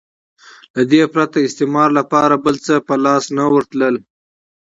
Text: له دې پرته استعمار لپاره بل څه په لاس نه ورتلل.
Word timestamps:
له 0.75 0.81
دې 0.91 1.01
پرته 1.13 1.37
استعمار 1.47 1.89
لپاره 1.99 2.35
بل 2.45 2.55
څه 2.65 2.73
په 2.87 2.93
لاس 3.05 3.23
نه 3.37 3.43
ورتلل. 3.53 3.95